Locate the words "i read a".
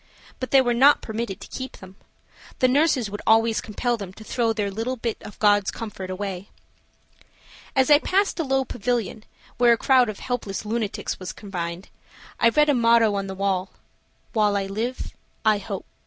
12.39-12.73